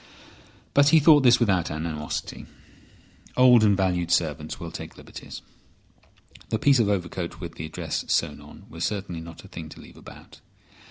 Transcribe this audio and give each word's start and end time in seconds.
But 0.73 0.89
he 0.89 0.99
thought 0.99 1.21
this 1.21 1.39
without 1.39 1.69
animosity. 1.69 2.47
Old 3.37 3.63
and 3.63 3.77
valued 3.77 4.09
servants 4.09 4.59
will 4.59 4.71
take 4.71 4.97
liberties. 4.97 5.43
The 6.49 6.57
piece 6.57 6.79
of 6.79 6.89
overcoat 6.89 7.39
with 7.39 7.53
the 7.53 7.67
address 7.67 8.05
sewn 8.07 8.41
on 8.41 8.65
was 8.67 8.83
certainly 8.83 9.21
not 9.21 9.45
a 9.45 9.47
thing 9.47 9.69
to 9.69 9.79
leave 9.79 9.97
about. 9.97 10.39